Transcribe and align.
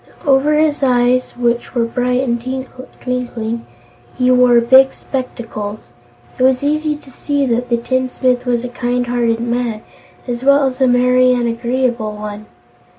Over 0.25 0.55
his 0.57 0.81
eyes, 0.81 1.37
which 1.37 1.75
were 1.75 1.85
bright 1.85 2.21
and 2.23 2.41
twinkling, 2.99 3.67
he 4.17 4.31
wore 4.31 4.59
big 4.59 4.93
spectacles. 4.95 5.93
It 6.39 6.43
was 6.43 6.63
easy 6.63 6.95
to 6.95 7.11
see 7.11 7.45
that 7.45 7.69
the 7.69 7.77
tinsmith 7.77 8.47
was 8.47 8.65
a 8.65 8.69
kind 8.69 9.05
hearted 9.05 9.39
man, 9.41 9.83
as 10.27 10.43
well 10.43 10.63
as 10.65 10.81
a 10.81 10.87
merry 10.87 11.33
and 11.35 11.47
agreeable 11.47 12.13
one. 12.13 12.47